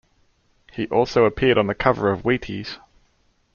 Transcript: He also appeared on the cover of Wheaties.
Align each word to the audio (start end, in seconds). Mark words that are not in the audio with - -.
He 0.71 0.87
also 0.87 1.25
appeared 1.25 1.59
on 1.59 1.67
the 1.67 1.75
cover 1.75 2.09
of 2.09 2.23
Wheaties. 2.23 2.79